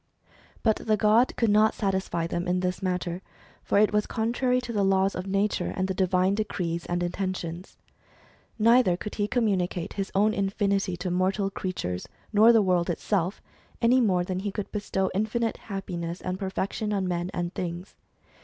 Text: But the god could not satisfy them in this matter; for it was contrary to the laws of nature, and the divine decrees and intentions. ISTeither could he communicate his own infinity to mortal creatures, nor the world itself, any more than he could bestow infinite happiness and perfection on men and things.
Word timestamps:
But 0.63 0.77
the 0.77 0.97
god 0.97 1.35
could 1.37 1.51
not 1.51 1.75
satisfy 1.75 2.25
them 2.25 2.47
in 2.47 2.61
this 2.61 2.81
matter; 2.81 3.21
for 3.63 3.77
it 3.77 3.93
was 3.93 4.07
contrary 4.07 4.59
to 4.61 4.73
the 4.73 4.81
laws 4.83 5.13
of 5.13 5.27
nature, 5.27 5.71
and 5.75 5.87
the 5.87 5.93
divine 5.93 6.33
decrees 6.33 6.87
and 6.87 7.03
intentions. 7.03 7.77
ISTeither 8.59 8.97
could 8.99 9.13
he 9.13 9.27
communicate 9.27 9.93
his 9.93 10.11
own 10.15 10.33
infinity 10.33 10.97
to 10.97 11.11
mortal 11.11 11.51
creatures, 11.51 12.07
nor 12.33 12.51
the 12.51 12.63
world 12.63 12.89
itself, 12.89 13.43
any 13.79 14.01
more 14.01 14.23
than 14.23 14.39
he 14.39 14.51
could 14.51 14.71
bestow 14.71 15.11
infinite 15.13 15.57
happiness 15.57 16.19
and 16.19 16.39
perfection 16.39 16.93
on 16.93 17.07
men 17.07 17.29
and 17.31 17.53
things. 17.53 17.93